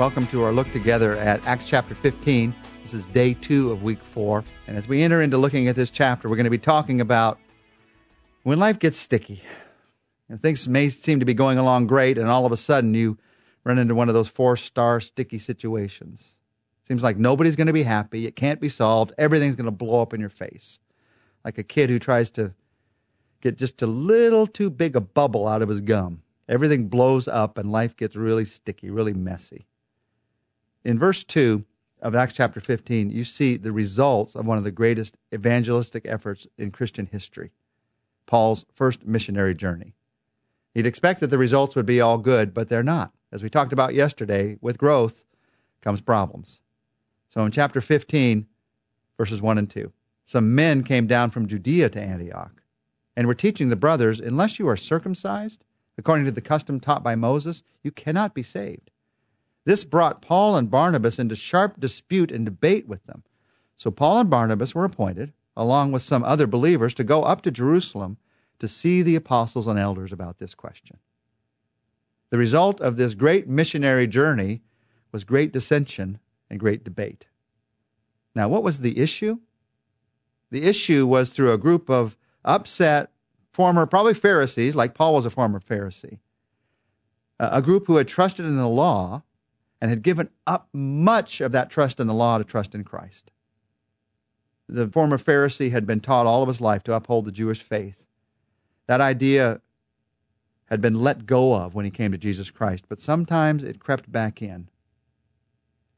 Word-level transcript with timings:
Welcome 0.00 0.26
to 0.28 0.42
our 0.44 0.50
look 0.50 0.72
together 0.72 1.18
at 1.18 1.46
Acts 1.46 1.68
chapter 1.68 1.94
15. 1.94 2.54
This 2.80 2.94
is 2.94 3.04
day 3.04 3.34
two 3.34 3.70
of 3.70 3.82
week 3.82 4.02
four. 4.02 4.42
And 4.66 4.78
as 4.78 4.88
we 4.88 5.02
enter 5.02 5.20
into 5.20 5.36
looking 5.36 5.68
at 5.68 5.76
this 5.76 5.90
chapter, 5.90 6.26
we're 6.26 6.36
going 6.36 6.44
to 6.44 6.50
be 6.50 6.56
talking 6.56 7.02
about 7.02 7.38
when 8.42 8.58
life 8.58 8.78
gets 8.78 8.96
sticky. 8.96 9.42
And 10.30 10.40
things 10.40 10.66
may 10.66 10.88
seem 10.88 11.20
to 11.20 11.26
be 11.26 11.34
going 11.34 11.58
along 11.58 11.86
great, 11.86 12.16
and 12.16 12.30
all 12.30 12.46
of 12.46 12.52
a 12.52 12.56
sudden 12.56 12.94
you 12.94 13.18
run 13.62 13.76
into 13.76 13.94
one 13.94 14.08
of 14.08 14.14
those 14.14 14.26
four 14.26 14.56
star 14.56 15.02
sticky 15.02 15.38
situations. 15.38 16.32
Seems 16.82 17.02
like 17.02 17.18
nobody's 17.18 17.54
going 17.54 17.66
to 17.66 17.74
be 17.74 17.82
happy. 17.82 18.24
It 18.24 18.36
can't 18.36 18.58
be 18.58 18.70
solved. 18.70 19.12
Everything's 19.18 19.56
going 19.56 19.66
to 19.66 19.70
blow 19.70 20.00
up 20.00 20.14
in 20.14 20.20
your 20.22 20.30
face. 20.30 20.78
Like 21.44 21.58
a 21.58 21.62
kid 21.62 21.90
who 21.90 21.98
tries 21.98 22.30
to 22.30 22.54
get 23.42 23.58
just 23.58 23.82
a 23.82 23.86
little 23.86 24.46
too 24.46 24.70
big 24.70 24.96
a 24.96 25.02
bubble 25.02 25.46
out 25.46 25.60
of 25.60 25.68
his 25.68 25.82
gum. 25.82 26.22
Everything 26.48 26.88
blows 26.88 27.28
up 27.28 27.58
and 27.58 27.70
life 27.70 27.94
gets 27.98 28.16
really 28.16 28.46
sticky, 28.46 28.88
really 28.88 29.12
messy. 29.12 29.66
In 30.84 30.98
verse 30.98 31.24
2 31.24 31.64
of 32.00 32.14
Acts 32.14 32.34
chapter 32.34 32.60
15, 32.60 33.10
you 33.10 33.24
see 33.24 33.56
the 33.56 33.72
results 33.72 34.34
of 34.34 34.46
one 34.46 34.56
of 34.56 34.64
the 34.64 34.70
greatest 34.70 35.16
evangelistic 35.34 36.06
efforts 36.06 36.46
in 36.56 36.70
Christian 36.70 37.06
history 37.06 37.50
Paul's 38.26 38.64
first 38.72 39.04
missionary 39.04 39.54
journey. 39.54 39.94
You'd 40.72 40.86
expect 40.86 41.18
that 41.20 41.26
the 41.26 41.38
results 41.38 41.74
would 41.74 41.84
be 41.84 42.00
all 42.00 42.16
good, 42.16 42.54
but 42.54 42.68
they're 42.68 42.82
not. 42.82 43.12
As 43.32 43.42
we 43.42 43.50
talked 43.50 43.72
about 43.72 43.92
yesterday, 43.92 44.56
with 44.60 44.78
growth 44.78 45.24
comes 45.80 46.00
problems. 46.00 46.60
So 47.28 47.44
in 47.44 47.50
chapter 47.50 47.80
15, 47.80 48.46
verses 49.18 49.42
1 49.42 49.58
and 49.58 49.68
2, 49.68 49.92
some 50.24 50.54
men 50.54 50.84
came 50.84 51.08
down 51.08 51.30
from 51.30 51.48
Judea 51.48 51.88
to 51.90 52.00
Antioch 52.00 52.62
and 53.16 53.26
were 53.26 53.34
teaching 53.34 53.68
the 53.68 53.76
brothers, 53.76 54.20
unless 54.20 54.60
you 54.60 54.68
are 54.68 54.76
circumcised, 54.76 55.64
according 55.98 56.24
to 56.26 56.30
the 56.30 56.40
custom 56.40 56.78
taught 56.78 57.02
by 57.02 57.16
Moses, 57.16 57.64
you 57.82 57.90
cannot 57.90 58.32
be 58.32 58.44
saved. 58.44 58.89
This 59.64 59.84
brought 59.84 60.22
Paul 60.22 60.56
and 60.56 60.70
Barnabas 60.70 61.18
into 61.18 61.36
sharp 61.36 61.78
dispute 61.78 62.32
and 62.32 62.44
debate 62.44 62.88
with 62.88 63.04
them. 63.04 63.22
So 63.76 63.90
Paul 63.90 64.20
and 64.20 64.30
Barnabas 64.30 64.74
were 64.74 64.84
appointed, 64.84 65.32
along 65.56 65.92
with 65.92 66.02
some 66.02 66.24
other 66.24 66.46
believers, 66.46 66.94
to 66.94 67.04
go 67.04 67.22
up 67.22 67.42
to 67.42 67.50
Jerusalem 67.50 68.16
to 68.58 68.68
see 68.68 69.02
the 69.02 69.16
apostles 69.16 69.66
and 69.66 69.78
elders 69.78 70.12
about 70.12 70.38
this 70.38 70.54
question. 70.54 70.98
The 72.30 72.38
result 72.38 72.80
of 72.80 72.96
this 72.96 73.14
great 73.14 73.48
missionary 73.48 74.06
journey 74.06 74.62
was 75.12 75.24
great 75.24 75.52
dissension 75.52 76.20
and 76.48 76.60
great 76.60 76.84
debate. 76.84 77.26
Now, 78.34 78.48
what 78.48 78.62
was 78.62 78.78
the 78.78 78.98
issue? 78.98 79.40
The 80.50 80.62
issue 80.62 81.06
was 81.06 81.30
through 81.30 81.52
a 81.52 81.58
group 81.58 81.90
of 81.90 82.16
upset 82.44 83.10
former, 83.52 83.86
probably 83.86 84.14
Pharisees, 84.14 84.76
like 84.76 84.94
Paul 84.94 85.14
was 85.14 85.26
a 85.26 85.30
former 85.30 85.60
Pharisee, 85.60 86.18
a 87.38 87.60
group 87.60 87.86
who 87.86 87.96
had 87.96 88.08
trusted 88.08 88.46
in 88.46 88.56
the 88.56 88.68
law 88.68 89.22
and 89.80 89.90
had 89.90 90.02
given 90.02 90.28
up 90.46 90.68
much 90.72 91.40
of 91.40 91.52
that 91.52 91.70
trust 91.70 92.00
in 92.00 92.06
the 92.06 92.14
law 92.14 92.38
to 92.38 92.44
trust 92.44 92.74
in 92.74 92.84
Christ. 92.84 93.30
The 94.68 94.88
former 94.88 95.18
Pharisee 95.18 95.70
had 95.70 95.86
been 95.86 96.00
taught 96.00 96.26
all 96.26 96.42
of 96.42 96.48
his 96.48 96.60
life 96.60 96.82
to 96.84 96.94
uphold 96.94 97.24
the 97.24 97.32
Jewish 97.32 97.62
faith. 97.62 97.96
That 98.86 99.00
idea 99.00 99.60
had 100.66 100.80
been 100.80 100.94
let 100.94 101.26
go 101.26 101.54
of 101.54 101.74
when 101.74 101.84
he 101.84 101.90
came 101.90 102.12
to 102.12 102.18
Jesus 102.18 102.50
Christ, 102.50 102.84
but 102.88 103.00
sometimes 103.00 103.64
it 103.64 103.80
crept 103.80 104.12
back 104.12 104.40
in. 104.40 104.68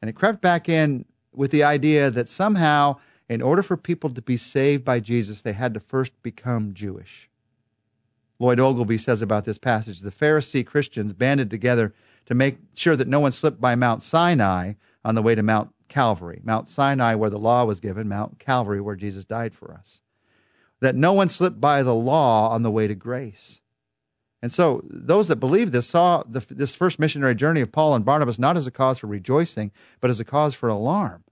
And 0.00 0.08
it 0.08 0.14
crept 0.14 0.40
back 0.40 0.68
in 0.68 1.04
with 1.32 1.50
the 1.50 1.62
idea 1.62 2.10
that 2.10 2.28
somehow, 2.28 2.96
in 3.28 3.42
order 3.42 3.62
for 3.62 3.76
people 3.76 4.10
to 4.10 4.22
be 4.22 4.36
saved 4.36 4.84
by 4.84 5.00
Jesus, 5.00 5.42
they 5.42 5.52
had 5.52 5.74
to 5.74 5.80
first 5.80 6.12
become 6.22 6.72
Jewish. 6.72 7.28
Lloyd 8.38 8.58
Ogilvie 8.58 8.98
says 8.98 9.22
about 9.22 9.44
this 9.44 9.58
passage 9.58 10.00
the 10.00 10.10
Pharisee 10.10 10.66
Christians 10.66 11.12
banded 11.12 11.50
together 11.50 11.94
to 12.26 12.34
make 12.34 12.58
sure 12.74 12.96
that 12.96 13.08
no 13.08 13.20
one 13.20 13.32
slipped 13.32 13.60
by 13.60 13.74
Mount 13.74 14.02
Sinai 14.02 14.74
on 15.04 15.14
the 15.14 15.22
way 15.22 15.34
to 15.34 15.42
Mount 15.42 15.72
Calvary. 15.88 16.40
Mount 16.42 16.68
Sinai, 16.68 17.14
where 17.14 17.30
the 17.30 17.38
law 17.38 17.64
was 17.64 17.80
given, 17.80 18.08
Mount 18.08 18.38
Calvary, 18.38 18.80
where 18.80 18.96
Jesus 18.96 19.24
died 19.24 19.54
for 19.54 19.72
us. 19.72 20.00
That 20.80 20.94
no 20.94 21.12
one 21.12 21.28
slipped 21.28 21.60
by 21.60 21.82
the 21.82 21.94
law 21.94 22.48
on 22.50 22.62
the 22.62 22.70
way 22.70 22.86
to 22.86 22.94
grace. 22.94 23.60
And 24.40 24.50
so, 24.50 24.82
those 24.84 25.28
that 25.28 25.36
believe 25.36 25.70
this 25.70 25.86
saw 25.86 26.24
the, 26.26 26.44
this 26.50 26.74
first 26.74 26.98
missionary 26.98 27.36
journey 27.36 27.60
of 27.60 27.70
Paul 27.70 27.94
and 27.94 28.04
Barnabas 28.04 28.38
not 28.40 28.56
as 28.56 28.66
a 28.66 28.72
cause 28.72 28.98
for 28.98 29.06
rejoicing, 29.06 29.70
but 30.00 30.10
as 30.10 30.18
a 30.18 30.24
cause 30.24 30.54
for 30.54 30.68
alarm. 30.68 31.22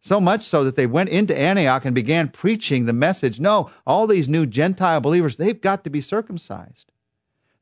So 0.00 0.20
much 0.20 0.44
so 0.44 0.64
that 0.64 0.76
they 0.76 0.86
went 0.86 1.10
into 1.10 1.38
Antioch 1.38 1.84
and 1.84 1.94
began 1.94 2.28
preaching 2.28 2.86
the 2.86 2.92
message 2.92 3.40
no, 3.40 3.70
all 3.86 4.06
these 4.06 4.28
new 4.28 4.46
Gentile 4.46 5.00
believers, 5.00 5.36
they've 5.36 5.60
got 5.60 5.84
to 5.84 5.90
be 5.90 6.00
circumcised. 6.00 6.92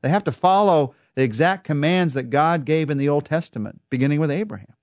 They 0.01 0.09
have 0.09 0.23
to 0.25 0.31
follow 0.31 0.93
the 1.17 1.23
exact 1.23 1.63
commands 1.63 2.13
that 2.13 2.29
God 2.29 2.63
gave 2.63 2.91
in 2.91 2.99
the 2.99 3.09
Old 3.09 3.25
Testament, 3.25 3.81
beginning 3.89 4.19
with 4.19 4.29
Abraham. 4.29 4.75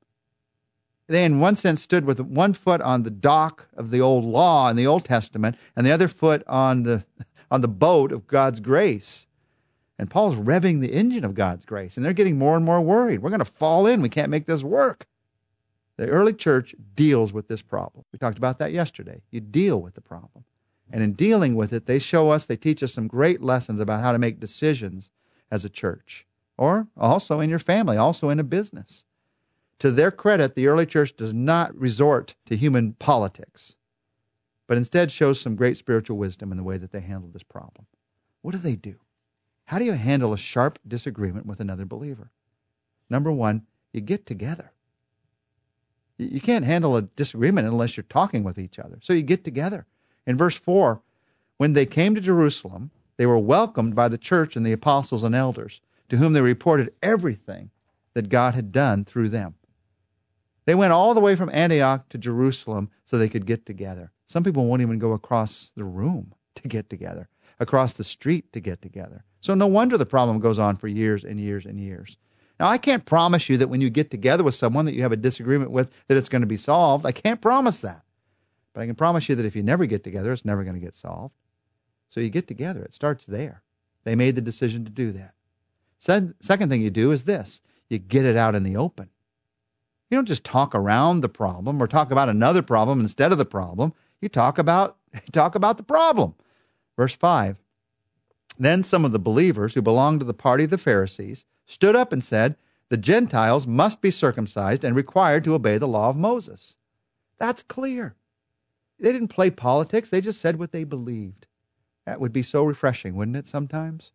They, 1.06 1.24
in 1.24 1.38
one 1.38 1.54
sense, 1.54 1.80
stood 1.80 2.04
with 2.04 2.18
one 2.18 2.54
foot 2.54 2.80
on 2.80 3.04
the 3.04 3.10
dock 3.12 3.68
of 3.76 3.92
the 3.92 4.00
old 4.00 4.24
law 4.24 4.68
in 4.68 4.74
the 4.74 4.84
Old 4.84 5.04
Testament 5.04 5.56
and 5.76 5.86
the 5.86 5.92
other 5.92 6.08
foot 6.08 6.42
on 6.48 6.82
the, 6.82 7.04
on 7.52 7.60
the 7.60 7.68
boat 7.68 8.10
of 8.10 8.26
God's 8.26 8.58
grace. 8.58 9.28
And 9.96 10.10
Paul's 10.10 10.34
revving 10.34 10.80
the 10.80 10.92
engine 10.92 11.24
of 11.24 11.34
God's 11.34 11.64
grace, 11.64 11.96
and 11.96 12.04
they're 12.04 12.12
getting 12.12 12.36
more 12.36 12.56
and 12.56 12.64
more 12.64 12.80
worried. 12.80 13.22
We're 13.22 13.30
going 13.30 13.38
to 13.38 13.44
fall 13.44 13.86
in. 13.86 14.02
We 14.02 14.08
can't 14.08 14.28
make 14.28 14.46
this 14.46 14.64
work. 14.64 15.06
The 15.98 16.08
early 16.08 16.32
church 16.32 16.74
deals 16.96 17.32
with 17.32 17.46
this 17.46 17.62
problem. 17.62 18.06
We 18.12 18.18
talked 18.18 18.38
about 18.38 18.58
that 18.58 18.72
yesterday. 18.72 19.22
You 19.30 19.38
deal 19.38 19.80
with 19.80 19.94
the 19.94 20.00
problem. 20.00 20.44
And 20.90 21.00
in 21.00 21.12
dealing 21.12 21.54
with 21.54 21.72
it, 21.72 21.86
they 21.86 22.00
show 22.00 22.30
us, 22.30 22.44
they 22.44 22.56
teach 22.56 22.82
us 22.82 22.92
some 22.92 23.06
great 23.06 23.40
lessons 23.40 23.78
about 23.78 24.00
how 24.00 24.10
to 24.10 24.18
make 24.18 24.40
decisions 24.40 25.12
as 25.54 25.64
a 25.64 25.70
church, 25.70 26.26
or 26.58 26.88
also 26.96 27.38
in 27.38 27.48
your 27.48 27.60
family, 27.60 27.96
also 27.96 28.28
in 28.28 28.40
a 28.40 28.44
business. 28.44 29.04
To 29.78 29.92
their 29.92 30.10
credit, 30.10 30.56
the 30.56 30.66
early 30.66 30.84
church 30.84 31.14
does 31.16 31.32
not 31.32 31.72
resort 31.78 32.34
to 32.46 32.56
human 32.56 32.94
politics, 32.94 33.76
but 34.66 34.76
instead 34.76 35.12
shows 35.12 35.40
some 35.40 35.54
great 35.54 35.76
spiritual 35.76 36.16
wisdom 36.16 36.50
in 36.50 36.58
the 36.58 36.64
way 36.64 36.76
that 36.76 36.90
they 36.90 37.00
handle 37.00 37.30
this 37.32 37.44
problem. 37.44 37.86
What 38.42 38.50
do 38.50 38.58
they 38.58 38.74
do? 38.74 38.96
How 39.66 39.78
do 39.78 39.84
you 39.84 39.92
handle 39.92 40.32
a 40.32 40.38
sharp 40.38 40.80
disagreement 40.86 41.46
with 41.46 41.60
another 41.60 41.84
believer? 41.84 42.32
Number 43.08 43.30
one, 43.30 43.64
you 43.92 44.00
get 44.00 44.26
together. 44.26 44.72
You 46.18 46.40
can't 46.40 46.64
handle 46.64 46.96
a 46.96 47.02
disagreement 47.02 47.68
unless 47.68 47.96
you're 47.96 48.04
talking 48.08 48.42
with 48.42 48.58
each 48.58 48.80
other. 48.80 48.98
So 49.02 49.12
you 49.12 49.22
get 49.22 49.44
together. 49.44 49.86
In 50.26 50.36
verse 50.36 50.56
4, 50.56 51.00
when 51.58 51.74
they 51.74 51.86
came 51.86 52.16
to 52.16 52.20
Jerusalem, 52.20 52.90
they 53.16 53.26
were 53.26 53.38
welcomed 53.38 53.94
by 53.94 54.08
the 54.08 54.18
church 54.18 54.56
and 54.56 54.66
the 54.66 54.72
apostles 54.72 55.22
and 55.22 55.34
elders, 55.34 55.80
to 56.08 56.16
whom 56.16 56.32
they 56.32 56.40
reported 56.40 56.92
everything 57.02 57.70
that 58.14 58.28
God 58.28 58.54
had 58.54 58.72
done 58.72 59.04
through 59.04 59.28
them. 59.28 59.54
They 60.66 60.74
went 60.74 60.92
all 60.92 61.14
the 61.14 61.20
way 61.20 61.36
from 61.36 61.50
Antioch 61.52 62.08
to 62.08 62.18
Jerusalem 62.18 62.90
so 63.04 63.18
they 63.18 63.28
could 63.28 63.46
get 63.46 63.66
together. 63.66 64.12
Some 64.26 64.42
people 64.44 64.66
won't 64.66 64.82
even 64.82 64.98
go 64.98 65.12
across 65.12 65.72
the 65.76 65.84
room 65.84 66.34
to 66.56 66.68
get 66.68 66.88
together, 66.88 67.28
across 67.60 67.92
the 67.92 68.04
street 68.04 68.52
to 68.52 68.60
get 68.60 68.82
together. 68.82 69.24
So 69.40 69.54
no 69.54 69.66
wonder 69.66 69.98
the 69.98 70.06
problem 70.06 70.40
goes 70.40 70.58
on 70.58 70.76
for 70.76 70.88
years 70.88 71.24
and 71.24 71.38
years 71.38 71.66
and 71.66 71.78
years. 71.78 72.16
Now, 72.58 72.68
I 72.68 72.78
can't 72.78 73.04
promise 73.04 73.48
you 73.48 73.56
that 73.58 73.68
when 73.68 73.80
you 73.80 73.90
get 73.90 74.10
together 74.10 74.44
with 74.44 74.54
someone 74.54 74.84
that 74.86 74.94
you 74.94 75.02
have 75.02 75.12
a 75.12 75.16
disagreement 75.16 75.72
with, 75.72 75.90
that 76.06 76.16
it's 76.16 76.28
going 76.28 76.42
to 76.42 76.46
be 76.46 76.56
solved. 76.56 77.04
I 77.04 77.12
can't 77.12 77.40
promise 77.40 77.80
that. 77.80 78.02
But 78.72 78.82
I 78.82 78.86
can 78.86 78.94
promise 78.94 79.28
you 79.28 79.34
that 79.34 79.44
if 79.44 79.56
you 79.56 79.62
never 79.62 79.86
get 79.86 80.04
together, 80.04 80.32
it's 80.32 80.44
never 80.44 80.62
going 80.62 80.74
to 80.74 80.80
get 80.80 80.94
solved. 80.94 81.34
So 82.08 82.20
you 82.20 82.30
get 82.30 82.46
together. 82.46 82.82
It 82.84 82.94
starts 82.94 83.26
there. 83.26 83.62
They 84.04 84.14
made 84.14 84.34
the 84.34 84.40
decision 84.40 84.84
to 84.84 84.90
do 84.90 85.12
that. 85.12 85.34
Second 85.98 86.68
thing 86.68 86.82
you 86.82 86.90
do 86.90 87.10
is 87.10 87.24
this 87.24 87.60
you 87.88 87.98
get 87.98 88.24
it 88.24 88.36
out 88.36 88.54
in 88.54 88.62
the 88.62 88.76
open. 88.76 89.08
You 90.10 90.18
don't 90.18 90.26
just 90.26 90.44
talk 90.44 90.74
around 90.74 91.20
the 91.20 91.28
problem 91.28 91.82
or 91.82 91.86
talk 91.86 92.10
about 92.10 92.28
another 92.28 92.62
problem 92.62 93.00
instead 93.00 93.32
of 93.32 93.38
the 93.38 93.44
problem. 93.44 93.94
You 94.20 94.28
talk 94.28 94.58
about 94.58 94.96
talk 95.32 95.54
about 95.54 95.76
the 95.76 95.82
problem. 95.82 96.34
Verse 96.96 97.14
5. 97.14 97.58
Then 98.58 98.82
some 98.82 99.04
of 99.04 99.12
the 99.12 99.18
believers 99.18 99.74
who 99.74 99.82
belonged 99.82 100.20
to 100.20 100.26
the 100.26 100.34
party 100.34 100.64
of 100.64 100.70
the 100.70 100.78
Pharisees 100.78 101.44
stood 101.66 101.96
up 101.96 102.12
and 102.12 102.22
said, 102.22 102.56
The 102.88 102.96
Gentiles 102.96 103.66
must 103.66 104.00
be 104.00 104.10
circumcised 104.10 104.84
and 104.84 104.94
required 104.94 105.42
to 105.44 105.54
obey 105.54 105.78
the 105.78 105.88
law 105.88 106.10
of 106.10 106.16
Moses. 106.16 106.76
That's 107.38 107.62
clear. 107.62 108.14
They 109.00 109.10
didn't 109.10 109.28
play 109.28 109.50
politics, 109.50 110.10
they 110.10 110.20
just 110.20 110.40
said 110.40 110.58
what 110.58 110.72
they 110.72 110.84
believed. 110.84 111.46
That 112.06 112.20
would 112.20 112.32
be 112.32 112.42
so 112.42 112.64
refreshing, 112.64 113.16
wouldn't 113.16 113.36
it, 113.36 113.46
sometimes? 113.46 114.12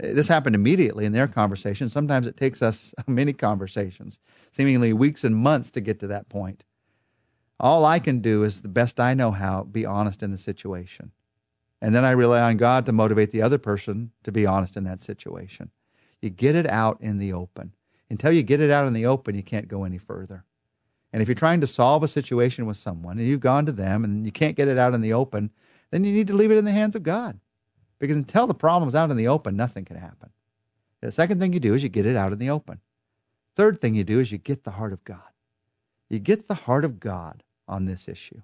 Eh, 0.00 0.12
this 0.12 0.28
happened 0.28 0.54
immediately 0.54 1.04
in 1.04 1.12
their 1.12 1.28
conversation. 1.28 1.88
Sometimes 1.88 2.26
it 2.26 2.36
takes 2.36 2.62
us 2.62 2.94
many 3.06 3.32
conversations, 3.32 4.18
seemingly 4.52 4.92
weeks 4.92 5.24
and 5.24 5.36
months 5.36 5.70
to 5.72 5.80
get 5.80 6.00
to 6.00 6.06
that 6.08 6.28
point. 6.28 6.64
All 7.58 7.84
I 7.84 7.98
can 7.98 8.20
do 8.20 8.44
is 8.44 8.60
the 8.60 8.68
best 8.68 9.00
I 9.00 9.14
know 9.14 9.30
how 9.30 9.64
be 9.64 9.86
honest 9.86 10.22
in 10.22 10.30
the 10.30 10.38
situation. 10.38 11.12
And 11.80 11.94
then 11.94 12.04
I 12.04 12.10
rely 12.10 12.40
on 12.40 12.56
God 12.56 12.86
to 12.86 12.92
motivate 12.92 13.32
the 13.32 13.42
other 13.42 13.58
person 13.58 14.12
to 14.24 14.32
be 14.32 14.46
honest 14.46 14.76
in 14.76 14.84
that 14.84 15.00
situation. 15.00 15.70
You 16.20 16.30
get 16.30 16.54
it 16.54 16.66
out 16.66 16.98
in 17.00 17.18
the 17.18 17.32
open. 17.32 17.72
Until 18.08 18.32
you 18.32 18.42
get 18.42 18.60
it 18.60 18.70
out 18.70 18.86
in 18.86 18.92
the 18.92 19.06
open, 19.06 19.34
you 19.34 19.42
can't 19.42 19.68
go 19.68 19.84
any 19.84 19.98
further. 19.98 20.44
And 21.12 21.22
if 21.22 21.28
you're 21.28 21.34
trying 21.34 21.60
to 21.60 21.66
solve 21.66 22.02
a 22.02 22.08
situation 22.08 22.66
with 22.66 22.76
someone 22.76 23.18
and 23.18 23.26
you've 23.26 23.40
gone 23.40 23.66
to 23.66 23.72
them 23.72 24.04
and 24.04 24.26
you 24.26 24.32
can't 24.32 24.56
get 24.56 24.68
it 24.68 24.78
out 24.78 24.94
in 24.94 25.00
the 25.00 25.12
open, 25.12 25.50
then 25.90 26.04
you 26.04 26.12
need 26.12 26.26
to 26.26 26.34
leave 26.34 26.50
it 26.50 26.58
in 26.58 26.64
the 26.64 26.72
hands 26.72 26.96
of 26.96 27.02
God. 27.02 27.38
Because 27.98 28.16
until 28.16 28.46
the 28.46 28.54
problem's 28.54 28.94
out 28.94 29.10
in 29.10 29.16
the 29.16 29.28
open, 29.28 29.56
nothing 29.56 29.84
can 29.84 29.96
happen. 29.96 30.30
The 31.00 31.12
second 31.12 31.40
thing 31.40 31.52
you 31.52 31.60
do 31.60 31.74
is 31.74 31.82
you 31.82 31.88
get 31.88 32.06
it 32.06 32.16
out 32.16 32.32
in 32.32 32.38
the 32.38 32.50
open. 32.50 32.80
Third 33.54 33.80
thing 33.80 33.94
you 33.94 34.04
do 34.04 34.20
is 34.20 34.32
you 34.32 34.38
get 34.38 34.64
the 34.64 34.72
heart 34.72 34.92
of 34.92 35.04
God. 35.04 35.22
You 36.08 36.18
get 36.18 36.46
the 36.46 36.54
heart 36.54 36.84
of 36.84 37.00
God 37.00 37.42
on 37.66 37.86
this 37.86 38.08
issue. 38.08 38.42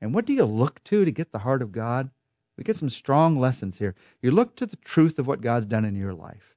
And 0.00 0.14
what 0.14 0.26
do 0.26 0.32
you 0.32 0.44
look 0.44 0.82
to 0.84 1.04
to 1.04 1.10
get 1.10 1.32
the 1.32 1.40
heart 1.40 1.62
of 1.62 1.72
God? 1.72 2.10
We 2.56 2.64
get 2.64 2.76
some 2.76 2.90
strong 2.90 3.38
lessons 3.38 3.78
here. 3.78 3.94
You 4.22 4.30
look 4.30 4.56
to 4.56 4.66
the 4.66 4.76
truth 4.76 5.18
of 5.18 5.26
what 5.26 5.40
God's 5.40 5.66
done 5.66 5.84
in 5.84 5.96
your 5.96 6.14
life. 6.14 6.54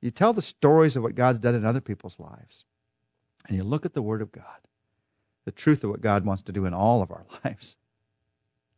You 0.00 0.10
tell 0.10 0.32
the 0.32 0.42
stories 0.42 0.96
of 0.96 1.02
what 1.02 1.14
God's 1.14 1.38
done 1.38 1.54
in 1.54 1.64
other 1.64 1.80
people's 1.80 2.18
lives. 2.18 2.64
And 3.46 3.56
you 3.56 3.64
look 3.64 3.86
at 3.86 3.94
the 3.94 4.02
Word 4.02 4.20
of 4.20 4.32
God, 4.32 4.60
the 5.44 5.52
truth 5.52 5.84
of 5.84 5.90
what 5.90 6.00
God 6.00 6.24
wants 6.24 6.42
to 6.42 6.52
do 6.52 6.66
in 6.66 6.74
all 6.74 7.02
of 7.02 7.10
our 7.10 7.24
lives. 7.44 7.76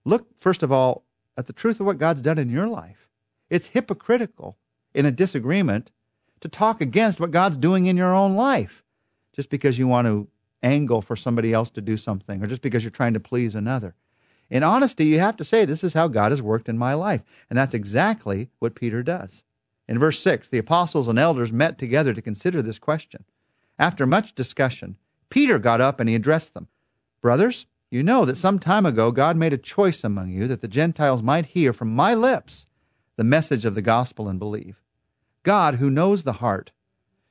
Look, 0.04 0.38
first 0.38 0.62
of 0.62 0.70
all, 0.70 1.04
at 1.36 1.46
the 1.46 1.52
truth 1.52 1.80
of 1.80 1.86
what 1.86 1.98
God's 1.98 2.22
done 2.22 2.38
in 2.38 2.50
your 2.50 2.68
life. 2.68 3.08
It's 3.50 3.68
hypocritical 3.68 4.56
in 4.94 5.06
a 5.06 5.10
disagreement 5.10 5.90
to 6.40 6.48
talk 6.48 6.80
against 6.80 7.20
what 7.20 7.30
God's 7.30 7.56
doing 7.56 7.86
in 7.86 7.96
your 7.96 8.14
own 8.14 8.34
life 8.34 8.84
just 9.34 9.50
because 9.50 9.78
you 9.78 9.88
want 9.88 10.06
to 10.06 10.28
angle 10.62 11.02
for 11.02 11.16
somebody 11.16 11.52
else 11.52 11.70
to 11.70 11.80
do 11.80 11.96
something 11.96 12.42
or 12.42 12.46
just 12.46 12.62
because 12.62 12.84
you're 12.84 12.90
trying 12.90 13.14
to 13.14 13.20
please 13.20 13.54
another. 13.54 13.94
In 14.50 14.62
honesty, 14.62 15.06
you 15.06 15.18
have 15.18 15.36
to 15.38 15.44
say, 15.44 15.64
This 15.64 15.82
is 15.82 15.94
how 15.94 16.08
God 16.08 16.30
has 16.30 16.42
worked 16.42 16.68
in 16.68 16.78
my 16.78 16.94
life. 16.94 17.22
And 17.48 17.58
that's 17.58 17.74
exactly 17.74 18.50
what 18.58 18.74
Peter 18.74 19.02
does. 19.02 19.42
In 19.88 19.98
verse 19.98 20.20
6, 20.20 20.48
the 20.48 20.58
apostles 20.58 21.08
and 21.08 21.18
elders 21.18 21.52
met 21.52 21.78
together 21.78 22.14
to 22.14 22.22
consider 22.22 22.62
this 22.62 22.78
question. 22.78 23.24
After 23.78 24.06
much 24.06 24.34
discussion, 24.34 24.96
Peter 25.28 25.58
got 25.58 25.80
up 25.80 25.98
and 25.98 26.08
he 26.08 26.14
addressed 26.14 26.54
them 26.54 26.68
Brothers, 27.20 27.66
you 27.94 28.02
know 28.02 28.24
that 28.24 28.36
some 28.36 28.58
time 28.58 28.84
ago 28.84 29.12
God 29.12 29.36
made 29.36 29.52
a 29.52 29.58
choice 29.58 30.02
among 30.02 30.30
you 30.30 30.48
that 30.48 30.60
the 30.60 30.66
Gentiles 30.66 31.22
might 31.22 31.46
hear 31.46 31.72
from 31.72 31.94
my 31.94 32.12
lips 32.12 32.66
the 33.16 33.22
message 33.22 33.64
of 33.64 33.76
the 33.76 33.82
gospel 33.82 34.28
and 34.28 34.36
believe. 34.36 34.82
God, 35.44 35.76
who 35.76 35.88
knows 35.88 36.24
the 36.24 36.34
heart, 36.34 36.72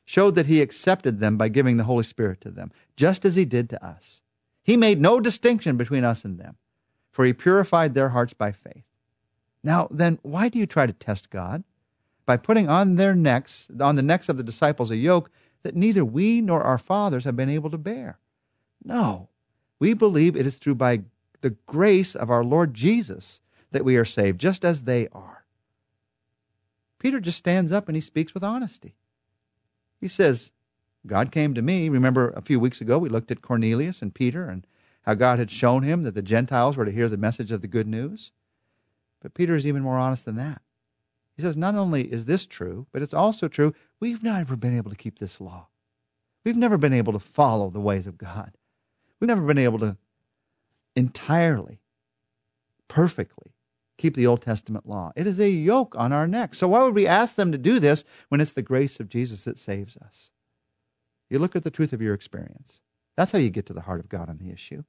showed 0.06 0.36
that 0.36 0.46
he 0.46 0.62
accepted 0.62 1.20
them 1.20 1.36
by 1.36 1.50
giving 1.50 1.76
the 1.76 1.84
Holy 1.84 2.06
Spirit 2.06 2.40
to 2.42 2.50
them, 2.50 2.72
just 2.96 3.26
as 3.26 3.36
he 3.36 3.44
did 3.44 3.70
to 3.72 3.86
us. 3.86 4.22
He 4.64 4.78
made 4.78 5.02
no 5.02 5.20
distinction 5.20 5.76
between 5.76 6.06
us 6.06 6.24
and 6.24 6.40
them, 6.40 6.56
for 7.12 7.26
he 7.26 7.34
purified 7.34 7.94
their 7.94 8.10
hearts 8.10 8.34
by 8.34 8.54
faith. 8.54 8.86
Now, 9.66 9.90
then, 9.92 10.18
why 10.22 10.48
do 10.48 10.60
you 10.60 10.66
try 10.66 10.86
to 10.86 10.94
test 10.94 11.30
God? 11.30 11.66
By 12.26 12.38
putting 12.38 12.70
on 12.70 12.96
their 12.96 13.16
necks, 13.16 13.68
on 13.82 13.98
the 13.98 14.02
necks 14.02 14.30
of 14.30 14.38
the 14.38 14.44
disciples, 14.44 14.92
a 14.92 14.96
yoke 14.96 15.30
that 15.64 15.76
neither 15.76 16.06
we 16.06 16.40
nor 16.40 16.62
our 16.62 16.78
fathers 16.78 17.26
have 17.26 17.36
been 17.36 17.50
able 17.50 17.70
to 17.70 17.78
bear. 17.78 18.20
No, 18.82 19.28
we 19.84 19.94
believe 19.94 20.38
it 20.38 20.48
is 20.48 20.56
through 20.56 20.76
by 20.76 21.02
the 21.42 21.50
grace 21.66 22.16
of 22.16 22.30
our 22.30 22.42
Lord 22.42 22.74
Jesus 22.74 23.42
that 23.72 23.84
we 23.84 23.98
are 23.98 24.06
saved, 24.06 24.40
just 24.40 24.64
as 24.64 24.84
they 24.84 25.10
are. 25.12 25.44
Peter 27.00 27.20
just 27.20 27.38
stands 27.38 27.70
up 27.74 27.90
and 27.90 27.98
he 27.98 28.02
speaks 28.02 28.34
with 28.34 28.46
honesty. 28.46 28.96
He 30.00 30.08
says, 30.08 30.54
God 31.06 31.34
came 31.34 31.54
to 31.54 31.62
me. 31.62 31.90
Remember 31.90 32.30
a 32.30 32.42
few 32.42 32.62
weeks 32.62 32.80
ago 32.80 32.98
we 32.98 33.10
looked 33.10 33.30
at 33.30 33.42
Cornelius 33.42 34.02
and 34.02 34.16
Peter 34.16 34.46
and 34.46 34.66
how 35.02 35.16
God 35.16 35.38
had 35.38 35.52
shown 35.52 35.84
him 35.84 36.04
that 36.04 36.16
the 36.16 36.22
Gentiles 36.22 36.78
were 36.78 36.86
to 36.86 36.92
hear 36.92 37.10
the 37.10 37.18
message 37.18 37.52
of 37.52 37.60
the 37.60 37.68
good 37.68 37.86
news. 37.86 38.32
But 39.22 39.34
Peter 39.34 39.54
is 39.54 39.66
even 39.66 39.84
more 39.84 39.98
honest 39.98 40.24
than 40.24 40.38
that. 40.38 40.62
He 41.36 41.44
says, 41.44 41.58
not 41.58 41.76
only 41.76 42.04
is 42.04 42.24
this 42.24 42.46
true, 42.46 42.88
but 42.94 43.02
it's 43.02 43.14
also 43.14 43.50
true, 43.50 43.76
we've 44.00 44.24
never 44.24 44.56
been 44.56 44.78
able 44.78 44.92
to 44.92 44.96
keep 44.96 45.20
this 45.20 45.42
law. 45.42 45.68
We've 46.46 46.56
never 46.56 46.78
been 46.78 46.94
able 46.94 47.12
to 47.12 47.20
follow 47.20 47.70
the 47.70 47.82
ways 47.82 48.08
of 48.08 48.18
God. 48.18 48.54
We've 49.24 49.30
never 49.30 49.48
been 49.48 49.58
able 49.58 49.80
to 49.80 49.96
entirely, 50.98 51.80
perfectly 52.90 53.54
keep 53.98 54.18
the 54.18 54.28
Old 54.28 54.42
Testament 54.42 54.86
law. 54.86 55.14
It 55.16 55.26
is 55.26 55.40
a 55.40 55.50
yoke 55.50 55.96
on 55.98 56.12
our 56.12 56.28
neck. 56.28 56.54
So 56.54 56.68
why 56.68 56.84
would 56.84 56.94
we 56.94 57.08
ask 57.08 57.38
them 57.38 57.50
to 57.54 57.58
do 57.58 57.80
this 57.80 58.04
when 58.28 58.42
it's 58.42 58.52
the 58.52 58.62
grace 58.62 59.00
of 59.00 59.08
Jesus 59.08 59.46
that 59.46 59.58
saves 59.58 59.96
us? 59.96 60.32
You 61.30 61.40
look 61.40 61.56
at 61.56 61.64
the 61.64 61.72
truth 61.72 61.94
of 61.94 62.02
your 62.02 62.14
experience. 62.14 62.82
That's 63.16 63.32
how 63.32 63.40
you 63.40 63.50
get 63.50 63.66
to 63.68 63.74
the 63.74 63.84
heart 63.84 64.02
of 64.02 64.10
God 64.10 64.28
on 64.28 64.40
the 64.40 64.52
issue. 64.52 64.84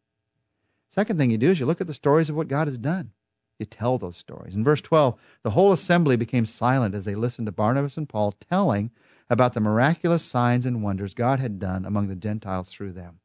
Second 0.91 1.17
thing 1.17 1.31
you 1.31 1.39
do 1.39 1.53
is 1.53 1.61
you 1.61 1.67
look 1.67 1.81
at 1.81 1.87
the 1.87 1.95
stories 1.95 2.29
of 2.29 2.35
what 2.35 2.49
God 2.49 2.67
has 2.67 2.77
done. 2.77 3.13
You 3.61 3.67
tell 3.67 3.99
those 3.99 4.17
stories. 4.17 4.57
In 4.57 4.65
verse 4.65 4.81
12, 4.81 5.17
the 5.45 5.51
whole 5.51 5.71
assembly 5.71 6.17
became 6.17 6.45
silent 6.45 6.97
as 6.97 7.05
they 7.05 7.15
listened 7.15 7.47
to 7.47 7.53
Barnabas 7.53 7.97
and 7.97 8.09
Paul 8.09 8.33
telling 8.33 8.91
about 9.31 9.53
the 9.53 9.61
miraculous 9.61 10.25
signs 10.25 10.67
and 10.67 10.83
wonders 10.83 11.15
God 11.15 11.39
had 11.39 11.61
done 11.61 11.85
among 11.85 12.09
the 12.09 12.17
Gentiles 12.17 12.69
through 12.69 12.95
them. 12.95 13.21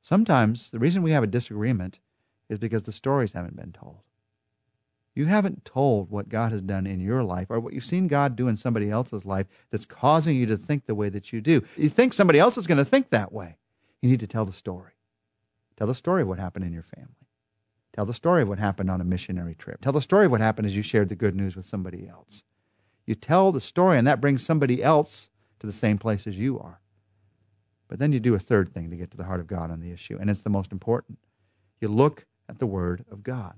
Sometimes 0.00 0.70
the 0.70 0.78
reason 0.78 1.02
we 1.02 1.12
have 1.12 1.22
a 1.22 1.28
disagreement 1.28 2.00
is 2.48 2.58
because 2.58 2.84
the 2.84 2.92
stories 2.92 3.32
haven't 3.32 3.56
been 3.56 3.72
told. 3.72 4.00
You 5.14 5.26
haven't 5.26 5.64
told 5.64 6.10
what 6.10 6.28
God 6.28 6.52
has 6.52 6.62
done 6.62 6.86
in 6.86 7.00
your 7.00 7.22
life 7.22 7.48
or 7.50 7.60
what 7.60 7.74
you've 7.74 7.84
seen 7.84 8.06
God 8.06 8.36
do 8.36 8.48
in 8.48 8.56
somebody 8.56 8.90
else's 8.90 9.24
life 9.24 9.46
that's 9.70 9.84
causing 9.84 10.36
you 10.36 10.46
to 10.46 10.56
think 10.56 10.86
the 10.86 10.94
way 10.94 11.08
that 11.08 11.32
you 11.32 11.40
do. 11.40 11.62
You 11.76 11.88
think 11.88 12.12
somebody 12.12 12.38
else 12.38 12.56
is 12.56 12.66
going 12.66 12.78
to 12.78 12.84
think 12.84 13.08
that 13.08 13.32
way. 13.32 13.58
You 14.00 14.08
need 14.08 14.20
to 14.20 14.26
tell 14.26 14.44
the 14.44 14.52
story. 14.52 14.92
Tell 15.76 15.86
the 15.86 15.94
story 15.94 16.22
of 16.22 16.28
what 16.28 16.38
happened 16.38 16.64
in 16.64 16.72
your 16.72 16.82
family. 16.82 17.26
Tell 17.92 18.06
the 18.06 18.14
story 18.14 18.42
of 18.42 18.48
what 18.48 18.58
happened 18.58 18.90
on 18.90 19.00
a 19.00 19.04
missionary 19.04 19.54
trip. 19.54 19.80
Tell 19.80 19.92
the 19.92 20.00
story 20.00 20.26
of 20.26 20.30
what 20.30 20.40
happened 20.40 20.66
as 20.66 20.76
you 20.76 20.82
shared 20.82 21.08
the 21.08 21.16
good 21.16 21.34
news 21.34 21.56
with 21.56 21.66
somebody 21.66 22.08
else. 22.08 22.44
You 23.04 23.14
tell 23.16 23.50
the 23.50 23.60
story, 23.60 23.98
and 23.98 24.06
that 24.06 24.20
brings 24.20 24.44
somebody 24.44 24.82
else 24.82 25.30
to 25.58 25.66
the 25.66 25.72
same 25.72 25.98
place 25.98 26.26
as 26.26 26.38
you 26.38 26.58
are. 26.60 26.80
But 27.90 27.98
then 27.98 28.12
you 28.12 28.20
do 28.20 28.36
a 28.36 28.38
third 28.38 28.72
thing 28.72 28.88
to 28.90 28.96
get 28.96 29.10
to 29.10 29.16
the 29.16 29.24
heart 29.24 29.40
of 29.40 29.48
God 29.48 29.72
on 29.72 29.80
the 29.80 29.90
issue, 29.90 30.16
and 30.18 30.30
it's 30.30 30.42
the 30.42 30.48
most 30.48 30.70
important. 30.70 31.18
You 31.80 31.88
look 31.88 32.24
at 32.48 32.60
the 32.60 32.66
Word 32.66 33.04
of 33.10 33.24
God. 33.24 33.56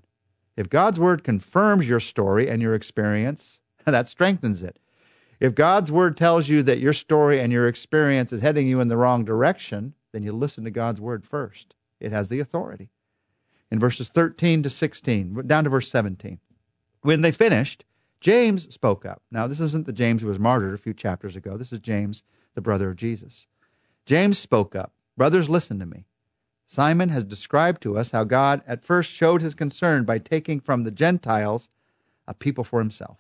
If 0.57 0.71
God's 0.71 0.99
Word 0.99 1.23
confirms 1.23 1.87
your 1.87 2.01
story 2.01 2.49
and 2.49 2.63
your 2.63 2.75
experience, 2.75 3.61
that 3.85 4.09
strengthens 4.09 4.63
it. 4.63 4.79
If 5.39 5.55
God's 5.55 5.93
Word 5.93 6.17
tells 6.17 6.49
you 6.49 6.63
that 6.63 6.79
your 6.79 6.95
story 6.95 7.41
and 7.41 7.53
your 7.53 7.67
experience 7.67 8.33
is 8.33 8.41
heading 8.41 8.67
you 8.67 8.81
in 8.81 8.89
the 8.89 8.97
wrong 8.97 9.23
direction, 9.23 9.93
then 10.13 10.23
you 10.23 10.33
listen 10.33 10.65
to 10.65 10.71
God's 10.71 11.01
Word 11.01 11.27
first. 11.27 11.75
It 12.01 12.11
has 12.11 12.29
the 12.29 12.41
authority 12.41 12.89
in 13.71 13.79
verses 13.79 14.09
13 14.09 14.63
to 14.63 14.71
16, 14.71 15.47
down 15.47 15.65
to 15.65 15.71
verse 15.71 15.91
17. 15.91 16.41
When 17.03 17.21
they 17.21 17.33
finished, 17.33 17.85
James 18.19 18.73
spoke 18.73 19.05
up. 19.05 19.21
Now, 19.31 19.47
this 19.47 19.61
isn't 19.61 19.85
the 19.85 19.93
James 19.93 20.23
who 20.23 20.29
was 20.29 20.39
martyred 20.39 20.73
a 20.73 20.79
few 20.79 20.95
chapters 20.95 21.37
ago. 21.37 21.59
This 21.59 21.73
is 21.73 21.81
James, 21.81 22.23
the 22.55 22.63
brother 22.63 22.89
of 22.89 22.97
Jesus. 22.97 23.47
James 24.07 24.39
spoke 24.39 24.75
up. 24.75 24.93
Brothers, 25.17 25.49
listen 25.49 25.79
to 25.79 25.87
me. 25.87 26.07
Simon 26.67 27.11
has 27.11 27.25
described 27.25 27.83
to 27.83 27.99
us 27.99 28.13
how 28.13 28.25
God 28.25 28.63
at 28.67 28.83
first 28.83 29.11
showed 29.11 29.43
his 29.43 29.55
concern 29.55 30.05
by 30.05 30.19
taking 30.19 30.59
from 30.59 30.83
the 30.83 30.91
Gentiles 30.91 31.69
a 32.27 32.35
people 32.35 32.65
for 32.65 32.81
himself. 32.81 33.19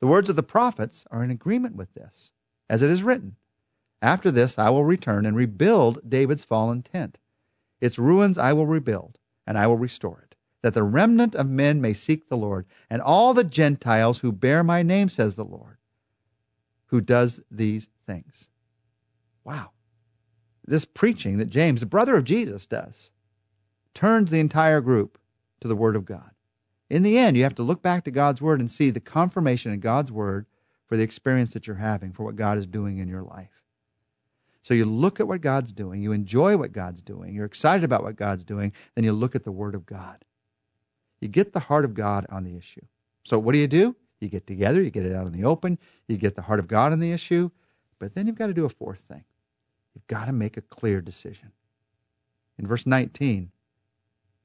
The 0.00 0.06
words 0.06 0.30
of 0.30 0.36
the 0.36 0.42
prophets 0.42 1.04
are 1.10 1.22
in 1.22 1.30
agreement 1.30 1.76
with 1.76 1.92
this, 1.94 2.30
as 2.70 2.82
it 2.82 2.90
is 2.90 3.02
written 3.02 3.36
After 4.00 4.30
this 4.30 4.58
I 4.58 4.70
will 4.70 4.84
return 4.84 5.26
and 5.26 5.36
rebuild 5.36 6.08
David's 6.08 6.44
fallen 6.44 6.82
tent. 6.82 7.18
Its 7.80 7.98
ruins 7.98 8.38
I 8.38 8.52
will 8.52 8.66
rebuild 8.66 9.18
and 9.46 9.58
I 9.58 9.66
will 9.66 9.78
restore 9.78 10.20
it, 10.20 10.34
that 10.62 10.74
the 10.74 10.82
remnant 10.82 11.34
of 11.34 11.48
men 11.48 11.80
may 11.80 11.92
seek 11.94 12.28
the 12.28 12.36
Lord, 12.36 12.66
and 12.90 13.00
all 13.00 13.32
the 13.32 13.44
Gentiles 13.44 14.18
who 14.18 14.30
bear 14.30 14.62
my 14.62 14.82
name, 14.82 15.08
says 15.08 15.36
the 15.36 15.44
Lord, 15.44 15.78
who 16.86 17.00
does 17.00 17.40
these 17.50 17.88
things. 18.06 18.48
Wow. 19.44 19.70
This 20.68 20.84
preaching 20.84 21.38
that 21.38 21.50
James, 21.50 21.80
the 21.80 21.86
brother 21.86 22.16
of 22.16 22.24
Jesus, 22.24 22.66
does 22.66 23.10
turns 23.94 24.30
the 24.30 24.38
entire 24.38 24.80
group 24.80 25.18
to 25.60 25.66
the 25.66 25.74
Word 25.74 25.96
of 25.96 26.04
God. 26.04 26.30
In 26.90 27.02
the 27.02 27.18
end, 27.18 27.36
you 27.36 27.42
have 27.42 27.54
to 27.56 27.62
look 27.62 27.82
back 27.82 28.04
to 28.04 28.10
God's 28.10 28.40
Word 28.40 28.60
and 28.60 28.70
see 28.70 28.90
the 28.90 29.00
confirmation 29.00 29.72
in 29.72 29.80
God's 29.80 30.12
Word 30.12 30.46
for 30.86 30.96
the 30.96 31.02
experience 31.02 31.52
that 31.52 31.66
you're 31.66 31.76
having, 31.76 32.12
for 32.12 32.22
what 32.22 32.36
God 32.36 32.58
is 32.58 32.66
doing 32.66 32.98
in 32.98 33.08
your 33.08 33.22
life. 33.22 33.64
So 34.62 34.74
you 34.74 34.84
look 34.84 35.20
at 35.20 35.26
what 35.26 35.40
God's 35.40 35.72
doing, 35.72 36.02
you 36.02 36.12
enjoy 36.12 36.56
what 36.56 36.72
God's 36.72 37.02
doing, 37.02 37.34
you're 37.34 37.46
excited 37.46 37.84
about 37.84 38.02
what 38.02 38.16
God's 38.16 38.44
doing, 38.44 38.72
then 38.94 39.04
you 39.04 39.12
look 39.12 39.34
at 39.34 39.44
the 39.44 39.52
Word 39.52 39.74
of 39.74 39.86
God. 39.86 40.24
You 41.20 41.28
get 41.28 41.52
the 41.52 41.60
heart 41.60 41.84
of 41.84 41.94
God 41.94 42.26
on 42.28 42.44
the 42.44 42.56
issue. 42.56 42.84
So 43.24 43.38
what 43.38 43.52
do 43.52 43.58
you 43.58 43.68
do? 43.68 43.96
You 44.20 44.28
get 44.28 44.46
together, 44.46 44.82
you 44.82 44.90
get 44.90 45.06
it 45.06 45.14
out 45.14 45.26
in 45.26 45.32
the 45.32 45.44
open, 45.44 45.78
you 46.06 46.16
get 46.16 46.36
the 46.36 46.42
heart 46.42 46.60
of 46.60 46.68
God 46.68 46.92
on 46.92 47.00
the 47.00 47.12
issue, 47.12 47.50
but 47.98 48.14
then 48.14 48.26
you've 48.26 48.38
got 48.38 48.48
to 48.48 48.54
do 48.54 48.64
a 48.64 48.70
fourth 48.70 49.00
thing. 49.08 49.24
You've 49.98 50.06
got 50.06 50.26
to 50.26 50.32
make 50.32 50.56
a 50.56 50.62
clear 50.62 51.00
decision. 51.00 51.50
In 52.56 52.68
verse 52.68 52.86
19, 52.86 53.50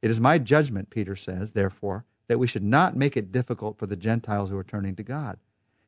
it 0.02 0.10
is 0.10 0.20
my 0.20 0.40
judgment, 0.40 0.90
Peter 0.90 1.16
says, 1.16 1.52
therefore, 1.52 2.06
that 2.28 2.40
we 2.40 2.48
should 2.48 2.64
not 2.64 2.98
make 2.98 3.16
it 3.16 3.32
difficult 3.32 3.78
for 3.78 3.86
the 3.86 3.96
Gentiles 3.96 4.50
who 4.50 4.58
are 4.58 4.64
turning 4.64 4.96
to 4.96 5.04
God. 5.04 5.38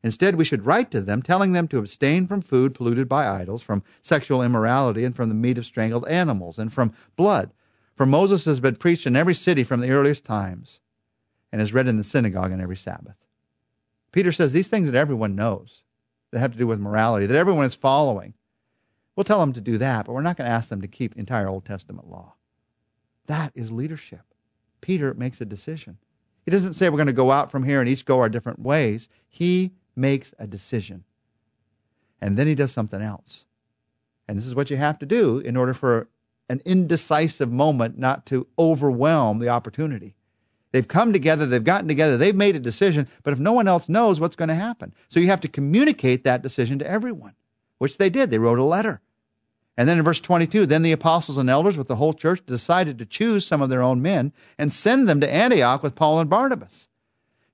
Instead, 0.03 0.35
we 0.35 0.45
should 0.45 0.67
write 0.67 0.91
to 0.91 1.01
them, 1.01 1.23
telling 1.23 1.53
them 1.53 1.67
to 1.67 1.79
abstain 1.79 2.27
from 2.27 2.41
food 2.41 2.75
polluted 2.75 3.09
by 3.09 3.27
idols, 3.27 3.63
from 3.63 3.81
sexual 4.03 4.43
immorality, 4.43 5.03
and 5.03 5.15
from 5.15 5.29
the 5.29 5.35
meat 5.35 5.57
of 5.57 5.65
strangled 5.65 6.07
animals, 6.07 6.59
and 6.59 6.71
from 6.71 6.93
blood. 7.15 7.49
For 7.95 8.05
Moses 8.05 8.45
has 8.45 8.59
been 8.59 8.75
preached 8.75 9.07
in 9.07 9.15
every 9.15 9.33
city 9.33 9.63
from 9.63 9.79
the 9.81 9.89
earliest 9.89 10.23
times, 10.23 10.79
and 11.51 11.59
is 11.59 11.73
read 11.73 11.87
in 11.87 11.97
the 11.97 12.03
synagogue 12.03 12.51
on 12.51 12.61
every 12.61 12.77
Sabbath. 12.77 13.15
Peter 14.11 14.31
says 14.31 14.53
these 14.53 14.67
things 14.67 14.91
that 14.91 14.99
everyone 14.99 15.35
knows, 15.35 15.81
that 16.29 16.39
have 16.39 16.51
to 16.51 16.57
do 16.59 16.67
with 16.67 16.79
morality, 16.79 17.25
that 17.25 17.35
everyone 17.35 17.65
is 17.65 17.73
following. 17.73 18.35
We'll 19.15 19.23
tell 19.23 19.39
them 19.39 19.53
to 19.53 19.61
do 19.61 19.77
that, 19.77 20.05
but 20.05 20.13
we're 20.13 20.21
not 20.21 20.37
going 20.37 20.47
to 20.47 20.53
ask 20.53 20.69
them 20.69 20.81
to 20.81 20.87
keep 20.87 21.15
entire 21.15 21.47
Old 21.47 21.65
Testament 21.65 22.09
law. 22.09 22.33
That 23.27 23.51
is 23.55 23.71
leadership. 23.71 24.21
Peter 24.81 25.13
makes 25.13 25.39
a 25.41 25.45
decision. 25.45 25.97
He 26.43 26.51
doesn't 26.51 26.73
say 26.73 26.89
we're 26.89 26.97
going 26.97 27.07
to 27.07 27.13
go 27.13 27.31
out 27.31 27.49
from 27.49 27.63
here 27.63 27.79
and 27.79 27.89
each 27.89 28.05
go 28.05 28.19
our 28.19 28.29
different 28.29 28.59
ways. 28.59 29.09
He 29.27 29.71
makes 29.95 30.33
a 30.37 30.45
decision. 30.45 31.05
And 32.21 32.37
then 32.37 32.47
he 32.47 32.55
does 32.55 32.71
something 32.71 33.01
else. 33.01 33.45
And 34.27 34.37
this 34.37 34.45
is 34.45 34.55
what 34.55 34.69
you 34.69 34.77
have 34.77 34.99
to 34.99 35.05
do 35.05 35.39
in 35.39 35.57
order 35.57 35.73
for 35.73 36.07
an 36.49 36.61
indecisive 36.65 37.51
moment 37.51 37.97
not 37.97 38.25
to 38.27 38.47
overwhelm 38.59 39.39
the 39.39 39.49
opportunity. 39.49 40.15
They've 40.71 40.87
come 40.87 41.13
together, 41.13 41.45
they've 41.45 41.63
gotten 41.63 41.87
together, 41.87 42.17
they've 42.17 42.35
made 42.35 42.55
a 42.55 42.59
decision, 42.59 43.07
but 43.23 43.31
if 43.31 43.39
no 43.39 43.53
one 43.53 43.67
else 43.67 43.87
knows 43.87 44.19
what's 44.19 44.35
going 44.35 44.49
to 44.49 44.55
happen. 44.55 44.93
So 45.07 45.19
you 45.19 45.27
have 45.27 45.41
to 45.41 45.47
communicate 45.47 46.23
that 46.25 46.41
decision 46.41 46.79
to 46.79 46.87
everyone, 46.87 47.33
which 47.77 47.97
they 47.97 48.09
did. 48.09 48.29
They 48.29 48.39
wrote 48.39 48.59
a 48.59 48.63
letter. 48.63 49.01
And 49.77 49.89
then 49.89 49.97
in 49.97 50.05
verse 50.05 50.21
22, 50.21 50.65
then 50.65 50.83
the 50.83 50.93
apostles 50.93 51.37
and 51.37 51.49
elders 51.49 51.77
with 51.77 51.87
the 51.87 51.97
whole 51.97 52.13
church 52.13 52.45
decided 52.45 52.97
to 52.97 53.05
choose 53.05 53.45
some 53.45 53.61
of 53.61 53.69
their 53.69 53.81
own 53.81 54.01
men 54.01 54.31
and 54.57 54.71
send 54.71 55.07
them 55.07 55.19
to 55.19 55.33
Antioch 55.33 55.83
with 55.83 55.95
Paul 55.95 56.19
and 56.19 56.29
Barnabas. 56.29 56.87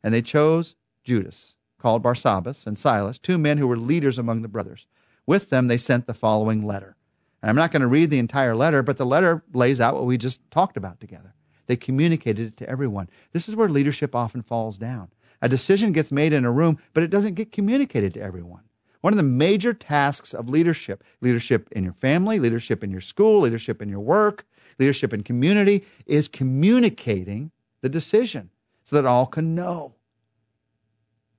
And 0.04 0.14
they 0.14 0.22
chose 0.22 0.76
Judas, 1.04 1.56
called 1.80 2.04
Barsabbas, 2.04 2.68
and 2.68 2.78
Silas, 2.78 3.18
two 3.18 3.38
men 3.38 3.58
who 3.58 3.68
were 3.68 3.78
leaders 3.78 4.20
among 4.20 4.44
the 4.44 4.48
brothers. 4.48 4.86
With 5.26 5.50
them, 5.50 5.68
they 5.68 5.78
sent 5.78 6.06
the 6.06 6.14
following 6.14 6.66
letter. 6.66 6.96
And 7.42 7.50
I'm 7.50 7.56
not 7.56 7.72
going 7.72 7.82
to 7.82 7.88
read 7.88 8.12
the 8.12 8.20
entire 8.20 8.56
letter, 8.56 8.84
but 8.84 8.98
the 8.98 9.06
letter 9.06 9.44
lays 9.54 9.80
out 9.80 9.96
what 9.96 10.06
we 10.06 10.18
just 10.18 10.40
talked 10.52 10.78
about 10.78 11.00
together. 11.00 11.34
They 11.66 11.76
communicated 11.76 12.48
it 12.48 12.58
to 12.58 12.70
everyone. 12.70 13.10
This 13.32 13.50
is 13.50 13.56
where 13.56 13.70
leadership 13.70 14.16
often 14.16 14.44
falls 14.44 14.78
down. 14.78 15.10
A 15.42 15.50
decision 15.50 15.92
gets 15.92 16.12
made 16.12 16.34
in 16.34 16.46
a 16.46 16.52
room, 16.52 16.78
but 16.94 17.02
it 17.02 17.10
doesn't 17.10 17.34
get 17.34 17.52
communicated 17.52 18.14
to 18.14 18.22
everyone. 18.22 18.64
One 19.02 19.14
of 19.14 19.18
the 19.18 19.24
major 19.24 19.74
tasks 19.74 20.34
of 20.34 20.48
leadership, 20.48 21.04
leadership 21.22 21.68
in 21.72 21.84
your 21.84 21.94
family, 21.94 22.40
leadership 22.40 22.84
in 22.84 22.92
your 22.92 23.02
school, 23.02 23.42
leadership 23.42 23.82
in 23.82 23.90
your 23.90 24.00
work, 24.00 24.46
leadership 24.80 25.14
in 25.14 25.24
community, 25.24 25.86
is 26.06 26.28
communicating 26.28 27.52
the 27.82 27.90
decision 27.90 28.52
so 28.84 28.96
that 28.96 29.08
all 29.08 29.26
can 29.26 29.56
know. 29.56 29.96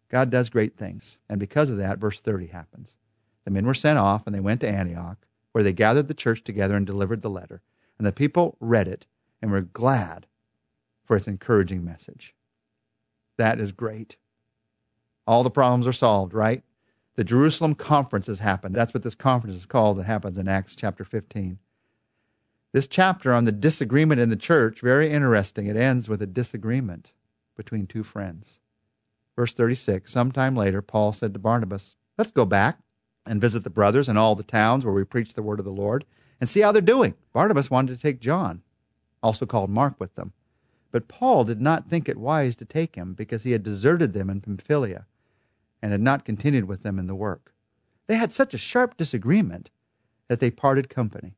God 0.08 0.30
does 0.30 0.50
great 0.50 0.76
things. 0.76 1.18
And 1.28 1.40
because 1.40 1.70
of 1.70 1.78
that, 1.78 1.98
verse 1.98 2.20
30 2.20 2.48
happens. 2.48 2.96
The 3.44 3.50
men 3.50 3.66
were 3.66 3.74
sent 3.74 3.98
off 3.98 4.26
and 4.26 4.34
they 4.34 4.40
went 4.40 4.60
to 4.60 4.68
Antioch, 4.68 5.26
where 5.52 5.64
they 5.64 5.72
gathered 5.72 6.08
the 6.08 6.14
church 6.14 6.44
together 6.44 6.74
and 6.74 6.86
delivered 6.86 7.22
the 7.22 7.30
letter. 7.30 7.62
And 7.96 8.06
the 8.06 8.12
people 8.12 8.56
read 8.60 8.88
it 8.88 9.06
and 9.40 9.50
were 9.50 9.62
glad 9.62 10.26
for 11.04 11.16
its 11.16 11.28
encouraging 11.28 11.84
message. 11.84 12.34
That 13.38 13.60
is 13.60 13.72
great. 13.72 14.16
All 15.26 15.42
the 15.42 15.50
problems 15.50 15.86
are 15.86 15.92
solved, 15.92 16.34
right? 16.34 16.62
The 17.14 17.24
Jerusalem 17.24 17.74
conference 17.74 18.26
has 18.26 18.38
happened. 18.38 18.74
That's 18.74 18.94
what 18.94 19.02
this 19.02 19.14
conference 19.14 19.56
is 19.56 19.66
called 19.66 19.98
that 19.98 20.04
happens 20.04 20.38
in 20.38 20.48
Acts 20.48 20.74
chapter 20.74 21.04
15. 21.04 21.58
This 22.72 22.86
chapter 22.86 23.34
on 23.34 23.44
the 23.44 23.52
disagreement 23.52 24.18
in 24.18 24.30
the 24.30 24.36
church, 24.36 24.80
very 24.80 25.10
interesting. 25.10 25.66
It 25.66 25.76
ends 25.76 26.08
with 26.08 26.22
a 26.22 26.26
disagreement 26.26 27.12
between 27.54 27.86
two 27.86 28.02
friends. 28.02 28.58
Verse 29.36 29.52
36 29.52 30.10
Sometime 30.10 30.56
later, 30.56 30.80
Paul 30.80 31.12
said 31.12 31.34
to 31.34 31.38
Barnabas, 31.38 31.96
Let's 32.16 32.30
go 32.30 32.46
back 32.46 32.78
and 33.26 33.42
visit 33.42 33.62
the 33.62 33.70
brothers 33.70 34.08
in 34.08 34.16
all 34.16 34.34
the 34.34 34.42
towns 34.42 34.84
where 34.84 34.94
we 34.94 35.04
preach 35.04 35.34
the 35.34 35.42
word 35.42 35.58
of 35.58 35.66
the 35.66 35.70
Lord 35.70 36.06
and 36.40 36.48
see 36.48 36.60
how 36.60 36.72
they're 36.72 36.80
doing. 36.80 37.14
Barnabas 37.34 37.70
wanted 37.70 37.94
to 37.94 38.00
take 38.00 38.20
John, 38.20 38.62
also 39.22 39.44
called 39.44 39.68
Mark, 39.68 40.00
with 40.00 40.14
them. 40.14 40.32
But 40.90 41.08
Paul 41.08 41.44
did 41.44 41.60
not 41.60 41.88
think 41.88 42.08
it 42.08 42.16
wise 42.16 42.56
to 42.56 42.64
take 42.64 42.96
him 42.96 43.12
because 43.12 43.42
he 43.42 43.52
had 43.52 43.62
deserted 43.62 44.14
them 44.14 44.30
in 44.30 44.40
Pamphylia 44.40 45.06
and 45.82 45.92
had 45.92 46.00
not 46.00 46.24
continued 46.24 46.64
with 46.64 46.82
them 46.82 46.98
in 46.98 47.08
the 47.08 47.14
work. 47.14 47.52
They 48.06 48.16
had 48.16 48.32
such 48.32 48.54
a 48.54 48.58
sharp 48.58 48.96
disagreement 48.96 49.70
that 50.28 50.40
they 50.40 50.50
parted 50.50 50.88
company. 50.88 51.34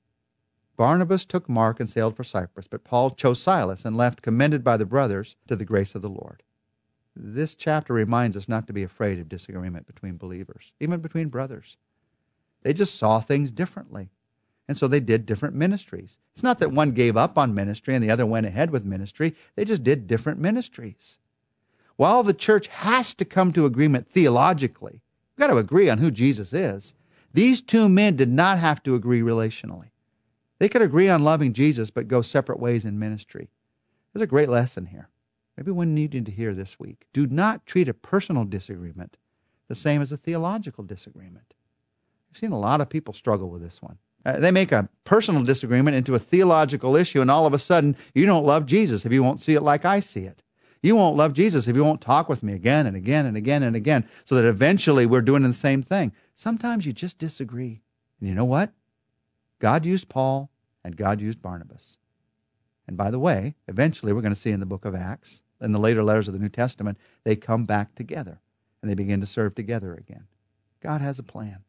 Barnabas 0.76 1.24
took 1.24 1.48
Mark 1.48 1.80
and 1.80 1.88
sailed 1.88 2.16
for 2.16 2.24
Cyprus, 2.24 2.66
but 2.66 2.84
Paul 2.84 3.10
chose 3.10 3.40
Silas 3.40 3.84
and 3.84 3.96
left, 3.96 4.22
commended 4.22 4.64
by 4.64 4.76
the 4.76 4.86
brothers 4.86 5.36
to 5.46 5.56
the 5.56 5.64
grace 5.64 5.94
of 5.94 6.02
the 6.02 6.08
Lord. 6.08 6.42
This 7.16 7.54
chapter 7.54 7.92
reminds 7.92 8.36
us 8.36 8.48
not 8.48 8.66
to 8.66 8.72
be 8.72 8.82
afraid 8.82 9.20
of 9.20 9.28
disagreement 9.28 9.86
between 9.86 10.16
believers, 10.16 10.72
even 10.80 11.00
between 11.00 11.28
brothers. 11.28 11.76
They 12.62 12.72
just 12.72 12.96
saw 12.96 13.20
things 13.20 13.52
differently. 13.52 14.10
And 14.66 14.76
so 14.76 14.88
they 14.88 15.00
did 15.00 15.26
different 15.26 15.54
ministries. 15.54 16.18
It's 16.32 16.42
not 16.42 16.58
that 16.58 16.72
one 16.72 16.92
gave 16.92 17.16
up 17.16 17.36
on 17.36 17.54
ministry 17.54 17.94
and 17.94 18.02
the 18.02 18.10
other 18.10 18.26
went 18.26 18.46
ahead 18.46 18.70
with 18.70 18.84
ministry. 18.84 19.34
They 19.54 19.64
just 19.64 19.84
did 19.84 20.06
different 20.06 20.40
ministries. 20.40 21.18
While 21.96 22.22
the 22.22 22.34
church 22.34 22.68
has 22.68 23.14
to 23.14 23.24
come 23.24 23.52
to 23.52 23.66
agreement 23.66 24.08
theologically, 24.08 25.02
we've 25.36 25.46
got 25.46 25.52
to 25.52 25.58
agree 25.58 25.88
on 25.88 25.98
who 25.98 26.10
Jesus 26.10 26.52
is. 26.52 26.94
These 27.32 27.60
two 27.60 27.88
men 27.88 28.16
did 28.16 28.28
not 28.28 28.58
have 28.58 28.82
to 28.84 28.94
agree 28.94 29.20
relationally. 29.20 29.90
They 30.58 30.68
could 30.68 30.82
agree 30.82 31.08
on 31.08 31.24
loving 31.24 31.52
Jesus, 31.52 31.90
but 31.90 32.08
go 32.08 32.22
separate 32.22 32.60
ways 32.60 32.84
in 32.84 32.98
ministry. 32.98 33.50
There's 34.12 34.22
a 34.22 34.26
great 34.26 34.48
lesson 34.48 34.86
here. 34.86 35.08
Maybe 35.56 35.70
one 35.70 35.94
needed 35.94 36.26
to 36.26 36.32
hear 36.32 36.54
this 36.54 36.78
week. 36.78 37.06
Do 37.12 37.26
not 37.26 37.66
treat 37.66 37.88
a 37.88 37.94
personal 37.94 38.44
disagreement 38.44 39.16
the 39.68 39.74
same 39.74 40.02
as 40.02 40.12
a 40.12 40.16
theological 40.16 40.84
disagreement. 40.84 41.54
I've 42.30 42.38
seen 42.38 42.52
a 42.52 42.58
lot 42.58 42.80
of 42.80 42.88
people 42.88 43.14
struggle 43.14 43.48
with 43.50 43.62
this 43.62 43.80
one. 43.80 43.98
Uh, 44.24 44.38
they 44.38 44.50
make 44.50 44.72
a 44.72 44.88
personal 45.04 45.42
disagreement 45.42 45.96
into 45.96 46.14
a 46.14 46.18
theological 46.18 46.96
issue, 46.96 47.20
and 47.20 47.30
all 47.30 47.46
of 47.46 47.54
a 47.54 47.58
sudden, 47.58 47.96
you 48.14 48.24
don't 48.26 48.46
love 48.46 48.66
Jesus 48.66 49.04
if 49.04 49.12
you 49.12 49.22
won't 49.22 49.40
see 49.40 49.54
it 49.54 49.62
like 49.62 49.84
I 49.84 50.00
see 50.00 50.24
it. 50.24 50.42
You 50.84 50.96
won't 50.96 51.16
love 51.16 51.32
Jesus 51.32 51.66
if 51.66 51.74
you 51.74 51.82
won't 51.82 52.02
talk 52.02 52.28
with 52.28 52.42
me 52.42 52.52
again 52.52 52.86
and 52.86 52.94
again 52.94 53.24
and 53.24 53.38
again 53.38 53.62
and 53.62 53.74
again, 53.74 54.06
so 54.26 54.34
that 54.34 54.44
eventually 54.44 55.06
we're 55.06 55.22
doing 55.22 55.42
the 55.42 55.54
same 55.54 55.82
thing. 55.82 56.12
Sometimes 56.34 56.84
you 56.84 56.92
just 56.92 57.18
disagree. 57.18 57.80
And 58.20 58.28
you 58.28 58.34
know 58.34 58.44
what? 58.44 58.70
God 59.60 59.86
used 59.86 60.10
Paul 60.10 60.50
and 60.84 60.94
God 60.94 61.22
used 61.22 61.40
Barnabas. 61.40 61.96
And 62.86 62.98
by 62.98 63.10
the 63.10 63.18
way, 63.18 63.54
eventually 63.66 64.12
we're 64.12 64.20
going 64.20 64.34
to 64.34 64.38
see 64.38 64.50
in 64.50 64.60
the 64.60 64.66
book 64.66 64.84
of 64.84 64.94
Acts, 64.94 65.40
in 65.58 65.72
the 65.72 65.80
later 65.80 66.04
letters 66.04 66.28
of 66.28 66.34
the 66.34 66.40
New 66.40 66.50
Testament, 66.50 66.98
they 67.24 67.34
come 67.34 67.64
back 67.64 67.94
together 67.94 68.42
and 68.82 68.90
they 68.90 68.94
begin 68.94 69.22
to 69.22 69.26
serve 69.26 69.54
together 69.54 69.94
again. 69.94 70.26
God 70.82 71.00
has 71.00 71.18
a 71.18 71.22
plan. 71.22 71.60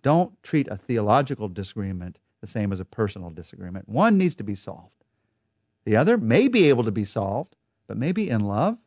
Don't 0.00 0.42
treat 0.42 0.68
a 0.68 0.76
theological 0.78 1.48
disagreement 1.48 2.16
the 2.40 2.46
same 2.46 2.72
as 2.72 2.80
a 2.80 2.86
personal 2.86 3.28
disagreement. 3.28 3.90
One 3.90 4.16
needs 4.16 4.36
to 4.36 4.42
be 4.42 4.54
solved. 4.54 5.04
The 5.84 5.96
other 5.96 6.16
may 6.16 6.48
be 6.48 6.70
able 6.70 6.84
to 6.84 6.90
be 6.90 7.04
solved, 7.04 7.56
but 7.88 7.96
maybe 7.96 8.30
in 8.30 8.44
love 8.44 8.78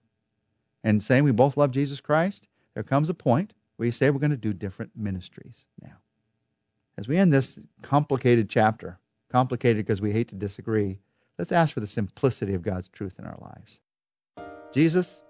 and 0.84 1.04
saying 1.04 1.26
we 1.26 1.32
both 1.32 1.58
love 1.58 1.72
Jesus 1.72 2.00
Christ, 2.00 2.48
there 2.74 2.84
comes 2.84 3.10
a 3.10 3.14
point 3.14 3.54
where 3.76 3.88
you 3.88 3.92
say 3.92 4.10
we're 4.10 4.20
going 4.20 4.32
to 4.32 4.38
do 4.38 4.54
different 4.54 4.92
ministries 4.96 5.66
now. 5.82 5.98
As 6.98 7.08
we 7.08 7.18
end 7.18 7.34
this 7.34 7.60
complicated 7.82 8.50
chapter, 8.50 9.00
complicated 9.30 9.86
because 9.86 10.02
we 10.02 10.12
hate 10.12 10.28
to 10.30 10.36
disagree, 10.36 11.00
let's 11.40 11.52
ask 11.52 11.74
for 11.74 11.80
the 11.80 11.88
simplicity 11.88 12.54
of 12.54 12.62
God's 12.62 12.88
truth 12.88 13.18
in 13.18 13.26
our 13.26 13.38
lives. 13.42 13.80
Jesus, 14.74 15.24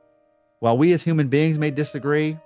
while 0.59 0.77
we 0.77 0.91
as 0.93 1.01
human 1.01 1.27
beings 1.27 1.57
may 1.57 1.71
disagree, 1.71 2.37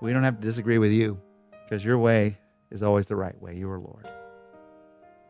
we 0.00 0.12
don't 0.12 0.22
have 0.22 0.36
to 0.36 0.46
disagree 0.46 0.78
with 0.78 0.92
you 0.92 1.20
because 1.64 1.84
your 1.84 1.98
way 1.98 2.38
is 2.70 2.82
always 2.82 3.06
the 3.06 3.16
right 3.16 3.40
way. 3.40 3.56
You 3.56 3.70
are 3.70 3.80
Lord. 3.80 4.08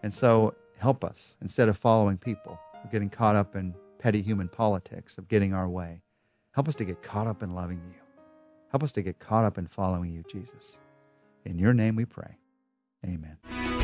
And 0.03 0.13
so 0.13 0.55
help 0.79 1.05
us 1.05 1.37
instead 1.41 1.69
of 1.69 1.79
following 1.79 2.19
people, 2.19 2.59
getting 2.91 3.09
caught 3.09 3.37
up 3.37 3.57
in 3.57 3.75
petty 3.99 4.23
human 4.23 4.49
politics, 4.49 5.19
of 5.19 5.29
getting 5.29 5.53
our 5.55 5.69
way. 5.69 6.03
Help 6.53 6.69
us 6.69 6.75
to 6.77 6.85
get 6.85 7.03
caught 7.03 7.27
up 7.27 7.43
in 7.43 7.55
loving 7.55 7.81
you. 7.89 8.01
Help 8.71 8.83
us 8.83 8.93
to 8.93 9.03
get 9.03 9.19
caught 9.19 9.45
up 9.45 9.59
in 9.59 9.67
following 9.67 10.13
you, 10.13 10.23
Jesus. 10.31 10.79
In 11.45 11.59
your 11.59 11.73
name 11.73 11.97
we 11.97 12.05
pray. 12.05 12.39
Amen. 13.05 13.78